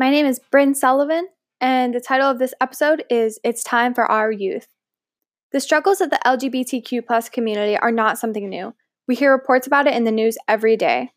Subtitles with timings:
[0.00, 1.26] My name is Bryn Sullivan,
[1.60, 4.68] and the title of this episode is It's Time for Our Youth.
[5.50, 8.76] The struggles of the LGBTQ community are not something new.
[9.08, 11.10] We hear reports about it in the news every day.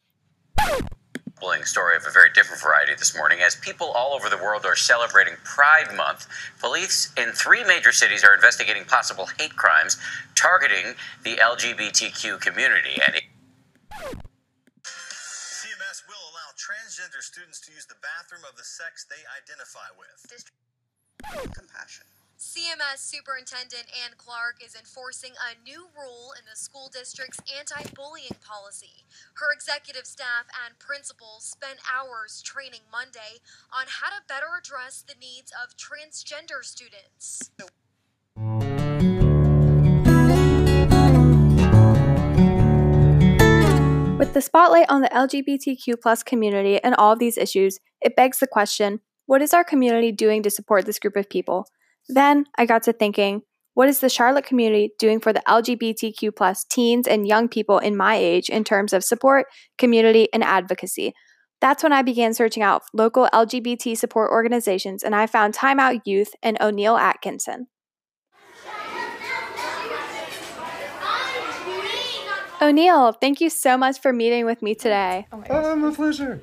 [1.63, 3.39] Story of a very different variety this morning.
[3.39, 6.25] As people all over the world are celebrating Pride Month,
[6.59, 9.97] police in three major cities are investigating possible hate crimes
[10.33, 12.99] targeting the LGBTQ community.
[13.05, 13.30] And CMS
[16.61, 20.21] transgender students to use the bathroom of the sex they identify with.
[21.57, 22.05] Compassion.
[22.41, 28.37] CMS Superintendent Ann Clark is enforcing a new rule in the school district's anti bullying
[28.41, 29.05] policy.
[29.37, 35.17] Her executive staff and principals spent hours training Monday on how to better address the
[35.21, 37.51] needs of transgender students.
[44.31, 48.39] With the spotlight on the LGBTQ plus community and all of these issues, it begs
[48.39, 51.65] the question what is our community doing to support this group of people?
[52.07, 53.41] Then I got to thinking,
[53.73, 57.97] what is the Charlotte community doing for the LGBTQ plus teens and young people in
[57.97, 61.11] my age in terms of support, community, and advocacy?
[61.59, 66.07] That's when I began searching out local LGBT support organizations and I found Time Out
[66.07, 67.67] Youth and O'Neill Atkinson.
[72.61, 75.25] O'Neill, thank you so much for meeting with me today.
[75.31, 76.39] Oh, oh my pleasure.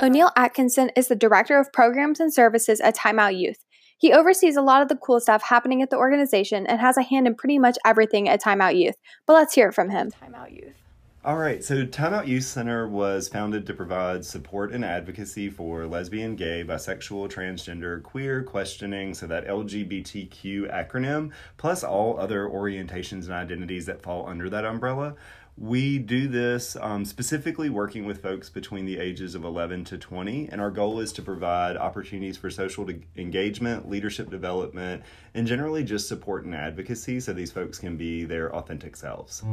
[0.00, 3.58] O'Neill Atkinson is the Director of Programs and Services at Time Out Youth.
[3.98, 7.02] He oversees a lot of the cool stuff happening at the organization and has a
[7.02, 8.94] hand in pretty much everything at Time Out Youth.
[9.26, 10.12] But let's hear it from him.
[10.12, 10.81] Time Out Youth.
[11.24, 15.86] All right, so Time Out Youth Center was founded to provide support and advocacy for
[15.86, 23.34] lesbian, gay, bisexual, transgender, queer, questioning, so that LGBTQ acronym, plus all other orientations and
[23.34, 25.14] identities that fall under that umbrella.
[25.56, 30.48] We do this um, specifically working with folks between the ages of 11 to 20,
[30.50, 35.04] and our goal is to provide opportunities for social de- engagement, leadership development,
[35.34, 39.44] and generally just support and advocacy so these folks can be their authentic selves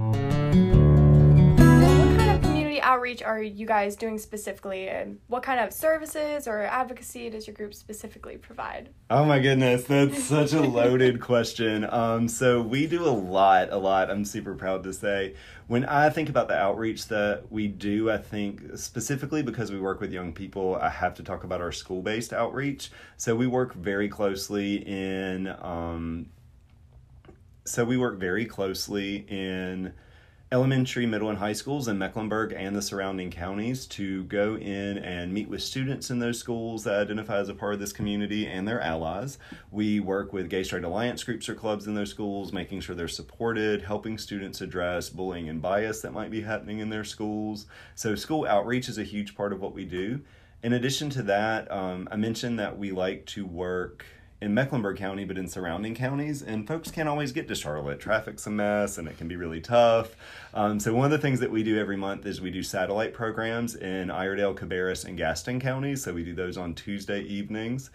[2.99, 7.53] outreach are you guys doing specifically, and what kind of services or advocacy does your
[7.53, 8.89] group specifically provide?
[9.09, 11.87] Oh my goodness, that's such a loaded question.
[11.89, 14.11] Um, so we do a lot, a lot.
[14.11, 15.35] I'm super proud to say.
[15.67, 20.01] When I think about the outreach that we do, I think specifically because we work
[20.01, 22.91] with young people, I have to talk about our school-based outreach.
[23.15, 25.47] So we work very closely in.
[25.61, 26.25] Um,
[27.63, 29.93] so we work very closely in
[30.51, 35.31] elementary, middle, and high schools in Mecklenburg and the surrounding counties to go in and
[35.31, 38.67] meet with students in those schools that identify as a part of this community and
[38.67, 39.37] their allies.
[39.69, 43.07] We work with gay straight alliance groups or clubs in those schools, making sure they're
[43.07, 47.67] supported, helping students address bullying and bias that might be happening in their schools.
[47.93, 50.21] So, school outreach is a huge part of what we do.
[50.63, 54.03] In addition to that, um, I mentioned that we like to work
[54.41, 56.41] in Mecklenburg County, but in surrounding counties.
[56.41, 57.99] And folks can't always get to Charlotte.
[57.99, 60.15] Traffic's a mess and it can be really tough.
[60.53, 63.13] Um, so, one of the things that we do every month is we do satellite
[63.13, 66.03] programs in Iredell, Cabarrus, and Gaston counties.
[66.03, 67.89] So, we do those on Tuesday evenings.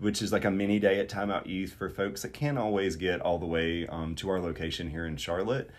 [0.00, 3.20] Which is like a mini day at Timeout Youth for folks that can't always get
[3.20, 5.70] all the way um, to our location here in Charlotte.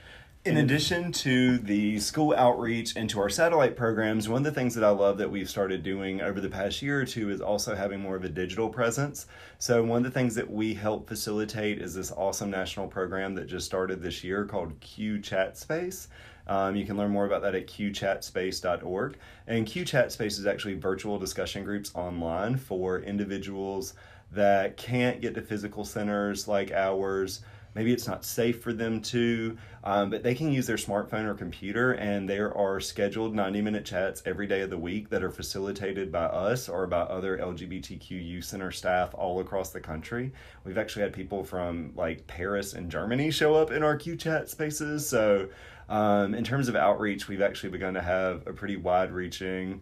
[0.45, 4.75] In addition to the school outreach and to our satellite programs, one of the things
[4.75, 7.73] that I love that we've started doing over the past year or two is also
[7.73, 9.25] having more of a digital presence.
[9.57, 13.47] So, one of the things that we help facilitate is this awesome national program that
[13.47, 16.09] just started this year called Q Chat Space.
[16.45, 19.17] Um, you can learn more about that at qchatspace.org.
[19.47, 23.95] And Q Chat Space is actually virtual discussion groups online for individuals
[24.31, 27.41] that can't get to physical centers like ours
[27.75, 31.33] maybe it's not safe for them to, um, but they can use their smartphone or
[31.33, 35.29] computer, and there are scheduled 90 minute chats every day of the week that are
[35.29, 40.31] facilitated by us or by other LGBTQ youth center staff all across the country.
[40.63, 44.49] We've actually had people from like Paris and Germany show up in our Q chat
[44.49, 45.07] spaces.
[45.07, 45.49] So,
[45.89, 49.81] um, in terms of outreach, we've actually begun to have a pretty wide reaching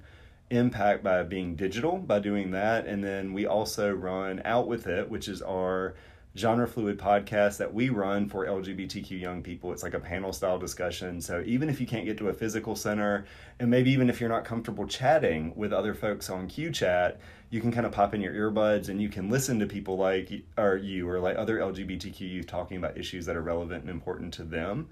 [0.49, 5.09] impact by being digital by doing that and then we also run out with it
[5.09, 5.95] which is our
[6.35, 9.71] genre fluid podcast that we run for LGBTQ young people.
[9.71, 11.21] It's like a panel style discussion.
[11.21, 13.25] So even if you can't get to a physical center,
[13.59, 17.19] and maybe even if you're not comfortable chatting with other folks on Q Chat,
[17.51, 20.31] you can kind of pop in your earbuds and you can listen to people like
[20.57, 24.33] or you or like other LGBTQ youth talking about issues that are relevant and important
[24.33, 24.89] to them.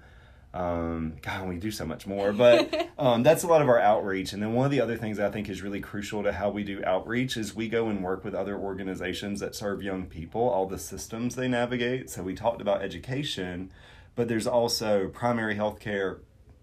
[0.54, 4.32] Um, God, we do so much more, but um, that's a lot of our outreach.
[4.32, 6.64] And then one of the other things I think is really crucial to how we
[6.64, 10.66] do outreach is we go and work with other organizations that serve young people, all
[10.66, 12.10] the systems they navigate.
[12.10, 13.70] So we talked about education,
[14.14, 16.18] but there's also primary health care,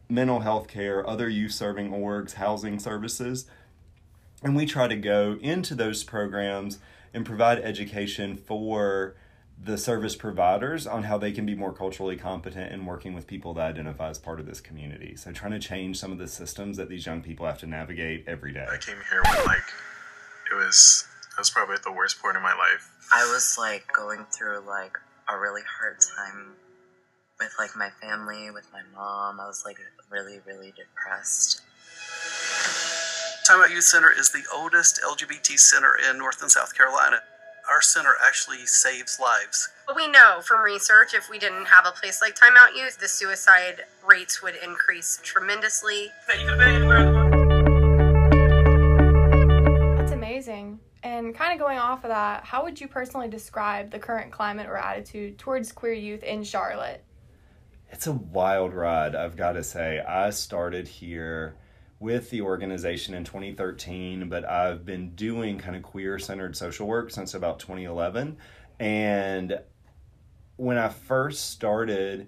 [0.07, 3.45] mental health care, other youth serving orgs, housing services.
[4.43, 6.79] And we try to go into those programs
[7.13, 9.15] and provide education for
[9.61, 13.53] the service providers on how they can be more culturally competent in working with people
[13.53, 15.15] that identify as part of this community.
[15.17, 18.23] So trying to change some of the systems that these young people have to navigate
[18.25, 18.65] every day.
[18.71, 19.67] I came here when like
[20.51, 21.05] it was
[21.37, 22.89] it was probably the worst point in my life.
[23.13, 24.97] I was like going through like
[25.27, 26.53] a really hard time
[27.39, 29.39] with like my family, with my mom.
[29.39, 29.77] I was like
[30.09, 31.61] really, really depressed.
[33.45, 37.17] Time Out Youth Center is the oldest LGBT center in North and South Carolina.
[37.69, 39.69] Our center actually saves lives.
[39.95, 43.83] We know from research if we didn't have a place like Timeout Youth, the suicide
[44.03, 46.07] rates would increase tremendously.
[49.97, 50.79] That's amazing.
[51.03, 54.65] And kind of going off of that, how would you personally describe the current climate
[54.65, 57.03] or attitude towards queer youth in Charlotte?
[57.91, 59.99] It's a wild ride, I've got to say.
[59.99, 61.55] I started here
[61.99, 67.11] with the organization in 2013, but I've been doing kind of queer centered social work
[67.11, 68.37] since about 2011.
[68.79, 69.59] And
[70.55, 72.27] when I first started,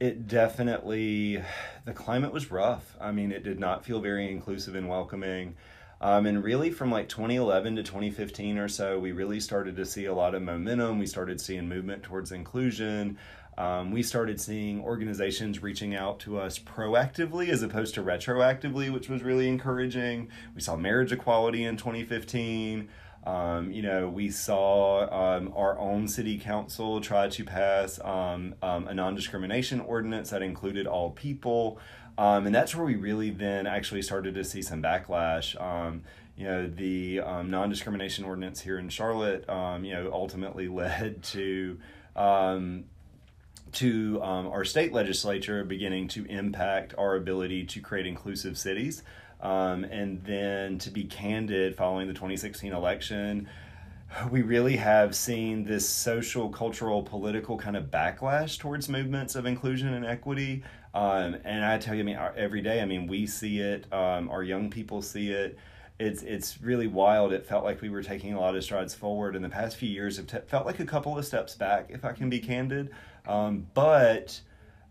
[0.00, 1.42] it definitely,
[1.84, 2.96] the climate was rough.
[3.00, 5.56] I mean, it did not feel very inclusive and welcoming.
[6.00, 10.06] Um, and really, from like 2011 to 2015 or so, we really started to see
[10.06, 10.98] a lot of momentum.
[10.98, 13.16] We started seeing movement towards inclusion.
[13.56, 19.08] Um, we started seeing organizations reaching out to us proactively as opposed to retroactively, which
[19.08, 20.28] was really encouraging.
[20.54, 22.88] We saw marriage equality in 2015.
[23.26, 28.88] Um, you know, we saw um, our own city council try to pass um, um,
[28.88, 31.78] a non discrimination ordinance that included all people.
[32.18, 35.56] Um, and that's where we really then actually started to see some backlash
[36.36, 41.78] you know the um, non-discrimination ordinance here in Charlotte um, you know ultimately led to
[42.16, 42.84] um,
[43.74, 49.02] to um, our state legislature beginning to impact our ability to create inclusive cities.
[49.40, 53.48] Um, and then to be candid, following the 2016 election,
[54.30, 59.92] we really have seen this social, cultural, political kind of backlash towards movements of inclusion
[59.92, 60.62] and equity.
[60.94, 64.30] Um, and I tell you, I mean, every day, I mean, we see it, um,
[64.30, 65.58] our young people see it
[65.98, 67.32] it's it's really wild.
[67.32, 69.88] It felt like we were taking a lot of strides forward, and the past few
[69.88, 72.90] years have t- felt like a couple of steps back, if I can be candid.
[73.26, 74.40] Um, but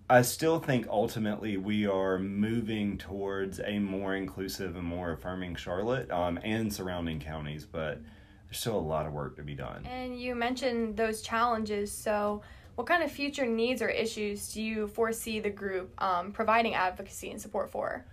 [0.10, 6.10] I still think ultimately we are moving towards a more inclusive and more affirming Charlotte
[6.12, 8.02] um, and surrounding counties, but
[8.48, 9.86] there's still a lot of work to be done.
[9.86, 12.42] And you mentioned those challenges, so
[12.76, 17.30] what kind of future needs or issues do you foresee the group um, providing advocacy
[17.30, 18.06] and support for?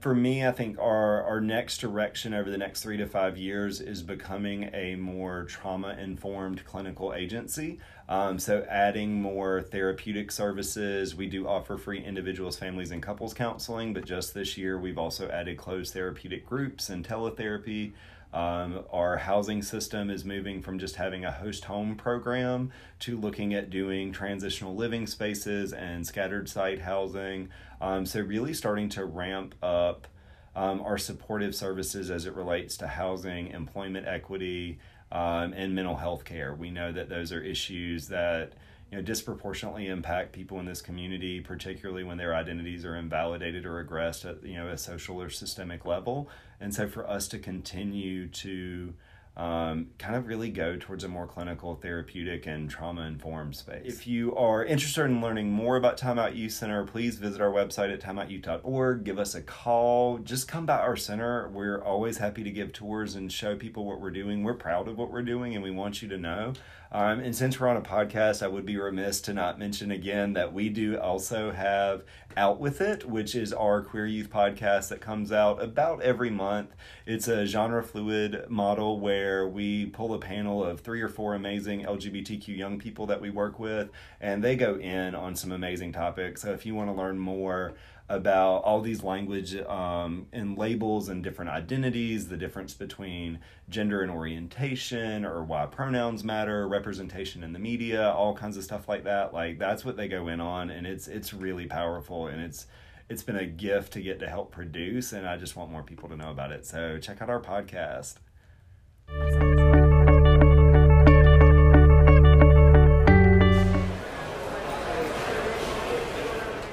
[0.00, 3.80] For me, I think our, our next direction over the next three to five years
[3.80, 7.78] is becoming a more trauma informed clinical agency.
[8.08, 11.16] Um, so, adding more therapeutic services.
[11.16, 15.28] We do offer free individuals, families, and couples counseling, but just this year we've also
[15.28, 17.94] added closed therapeutic groups and teletherapy.
[18.32, 22.70] Um, our housing system is moving from just having a host home program
[23.00, 27.48] to looking at doing transitional living spaces and scattered site housing.
[27.80, 30.06] Um, so, really starting to ramp up
[30.54, 34.78] um, our supportive services as it relates to housing, employment equity,
[35.12, 36.54] um, and mental health care.
[36.54, 38.52] We know that those are issues that
[38.90, 43.80] you know disproportionately impact people in this community, particularly when their identities are invalidated or
[43.80, 46.28] aggressed at you know a social or systemic level.
[46.60, 48.94] And so, for us to continue to
[49.36, 53.82] um, kind of really go towards a more clinical, therapeutic, and trauma informed space.
[53.84, 57.50] If you are interested in learning more about Time Out Youth Center, please visit our
[57.50, 59.04] website at timeoutyouth.org.
[59.04, 60.18] Give us a call.
[60.18, 61.48] Just come by our center.
[61.50, 64.42] We're always happy to give tours and show people what we're doing.
[64.42, 66.54] We're proud of what we're doing and we want you to know.
[66.96, 70.32] Um, and since we're on a podcast, I would be remiss to not mention again
[70.32, 72.04] that we do also have
[72.38, 76.70] Out With It, which is our queer youth podcast that comes out about every month.
[77.04, 81.84] It's a genre fluid model where we pull a panel of three or four amazing
[81.84, 86.40] LGBTQ young people that we work with, and they go in on some amazing topics.
[86.40, 87.74] So if you want to learn more,
[88.08, 94.10] about all these language um, and labels and different identities, the difference between gender and
[94.10, 99.34] orientation, or why pronouns matter, representation in the media, all kinds of stuff like that.
[99.34, 102.66] Like that's what they go in on, and it's it's really powerful, and it's
[103.08, 106.08] it's been a gift to get to help produce, and I just want more people
[106.08, 106.64] to know about it.
[106.64, 108.16] So check out our podcast.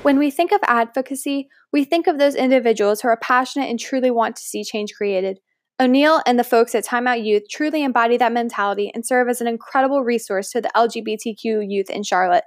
[0.03, 4.11] When we think of advocacy, we think of those individuals who are passionate and truly
[4.11, 5.39] want to see change created.
[5.79, 9.39] O'Neill and the folks at Time Out Youth truly embody that mentality and serve as
[9.39, 12.43] an incredible resource to the LGBTQ youth in Charlotte.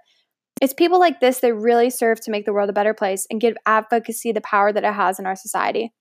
[0.60, 3.40] It's people like this that really serve to make the world a better place and
[3.40, 5.94] give advocacy the power that it has in our society.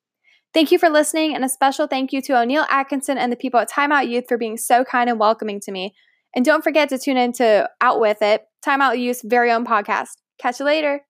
[0.54, 3.62] Thank you for listening, and a special thank you to O'Neill Atkinson and the people
[3.62, 5.94] at Time Out Youth for being so kind and welcoming to me.
[6.36, 9.66] And don't forget to tune in to Out With It, Time Out Youth's very own
[9.66, 10.10] podcast.
[10.38, 11.05] Catch you later.